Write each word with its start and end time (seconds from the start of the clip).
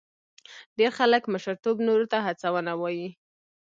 ډېر 0.77 0.91
خلک 0.99 1.23
مشرتوب 1.33 1.77
نورو 1.87 2.05
ته 2.11 2.17
هڅونه 2.25 2.71
وایي. 2.81 3.09